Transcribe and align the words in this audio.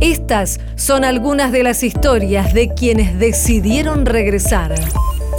Estas 0.00 0.60
son 0.76 1.04
algunas 1.04 1.50
de 1.50 1.64
las 1.64 1.82
historias 1.82 2.54
de 2.54 2.72
quienes 2.72 3.18
decidieron 3.18 4.06
regresar. 4.06 4.72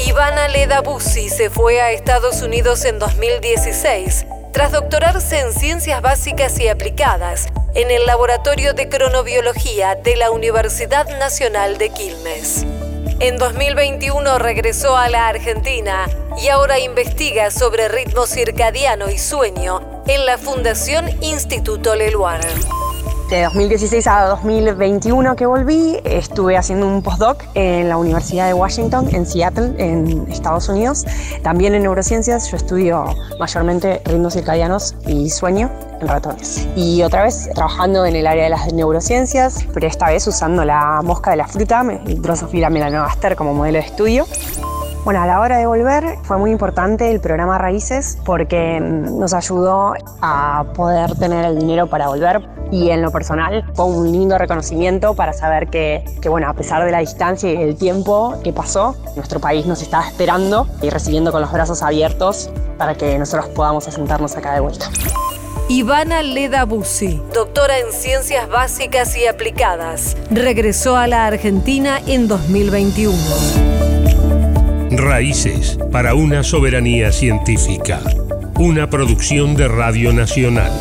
Ivana 0.05 0.49
Leda 0.49 0.81
Bussi 0.81 1.29
se 1.29 1.49
fue 1.49 1.79
a 1.79 1.91
Estados 1.91 2.41
Unidos 2.41 2.83
en 2.83 2.99
2016 2.99 4.25
tras 4.51 4.73
doctorarse 4.73 5.39
en 5.39 5.53
ciencias 5.53 6.01
básicas 6.01 6.59
y 6.59 6.67
aplicadas 6.67 7.47
en 7.73 7.89
el 7.89 8.05
Laboratorio 8.05 8.73
de 8.73 8.89
Cronobiología 8.89 9.95
de 9.95 10.17
la 10.17 10.29
Universidad 10.29 11.07
Nacional 11.19 11.77
de 11.77 11.91
Quilmes. 11.91 12.65
En 13.21 13.37
2021 13.37 14.39
regresó 14.39 14.97
a 14.97 15.07
la 15.07 15.29
Argentina 15.29 16.05
y 16.41 16.49
ahora 16.49 16.79
investiga 16.79 17.49
sobre 17.49 17.87
ritmo 17.87 18.25
circadiano 18.25 19.09
y 19.09 19.17
sueño 19.17 20.03
en 20.05 20.25
la 20.25 20.37
Fundación 20.37 21.05
Instituto 21.21 21.95
Leluar. 21.95 22.41
De 23.29 23.43
2016 23.43 24.07
a 24.07 24.25
2021 24.25 25.35
que 25.35 25.45
volví, 25.45 25.99
estuve 26.03 26.57
haciendo 26.57 26.87
un 26.87 27.03
postdoc 27.03 27.43
en 27.53 27.87
la 27.87 27.97
Universidad 27.97 28.47
de 28.47 28.55
Washington, 28.55 29.07
en 29.13 29.23
Seattle, 29.23 29.75
en 29.77 30.25
Estados 30.31 30.67
Unidos. 30.67 31.05
También 31.43 31.75
en 31.75 31.83
neurociencias, 31.83 32.49
yo 32.49 32.57
estudio 32.57 33.05
mayormente 33.39 34.01
ritmos 34.05 34.33
circadianos 34.33 34.95
y 35.05 35.29
sueño 35.29 35.69
en 36.01 36.07
ratones. 36.07 36.67
Y 36.75 37.03
otra 37.03 37.21
vez 37.21 37.47
trabajando 37.53 38.03
en 38.03 38.15
el 38.15 38.25
área 38.25 38.45
de 38.45 38.49
las 38.49 38.73
neurociencias, 38.73 39.63
pero 39.75 39.85
esta 39.85 40.07
vez 40.07 40.25
usando 40.25 40.65
la 40.65 41.03
mosca 41.03 41.29
de 41.29 41.37
la 41.37 41.47
fruta, 41.47 41.83
Drosophila 41.83 42.71
melanogaster, 42.71 43.35
como 43.35 43.53
modelo 43.53 43.77
de 43.77 43.85
estudio. 43.85 44.25
Bueno, 45.09 45.23
a 45.23 45.25
la 45.25 45.39
hora 45.39 45.57
de 45.57 45.65
volver 45.65 46.19
fue 46.21 46.37
muy 46.37 46.51
importante 46.51 47.09
el 47.09 47.19
programa 47.19 47.57
Raíces 47.57 48.19
porque 48.25 48.79
nos 48.79 49.33
ayudó 49.33 49.95
a 50.21 50.65
poder 50.75 51.15
tener 51.15 51.45
el 51.45 51.57
dinero 51.57 51.87
para 51.87 52.09
volver 52.09 52.47
y 52.69 52.91
en 52.91 53.01
lo 53.01 53.11
personal 53.11 53.65
fue 53.73 53.85
un 53.85 54.11
lindo 54.11 54.37
reconocimiento 54.37 55.15
para 55.15 55.33
saber 55.33 55.69
que, 55.69 56.03
bueno, 56.29 56.47
a 56.47 56.53
pesar 56.53 56.85
de 56.85 56.91
la 56.91 56.99
distancia 56.99 57.51
y 57.51 57.55
el 57.55 57.75
tiempo 57.75 58.39
que 58.43 58.53
pasó, 58.53 58.95
nuestro 59.15 59.39
país 59.39 59.65
nos 59.65 59.81
estaba 59.81 60.07
esperando 60.07 60.67
y 60.79 60.91
recibiendo 60.91 61.31
con 61.31 61.41
los 61.41 61.51
brazos 61.51 61.81
abiertos 61.81 62.51
para 62.77 62.93
que 62.93 63.17
nosotros 63.17 63.47
podamos 63.47 63.87
asentarnos 63.87 64.37
acá 64.37 64.53
de 64.53 64.59
vuelta. 64.59 64.91
Ivana 65.69 66.21
Leda 66.21 66.65
Bussi, 66.65 67.19
doctora 67.33 67.79
en 67.79 67.91
Ciencias 67.91 68.47
Básicas 68.47 69.17
y 69.17 69.25
Aplicadas, 69.25 70.15
regresó 70.29 70.97
a 70.97 71.07
la 71.07 71.25
Argentina 71.25 71.99
en 72.05 72.27
2021. 72.27 73.98
Raíces 75.01 75.79
para 75.91 76.13
una 76.13 76.43
soberanía 76.43 77.11
científica. 77.11 78.01
Una 78.55 78.89
producción 78.89 79.55
de 79.55 79.67
Radio 79.67 80.11
Nacional. 80.11 80.71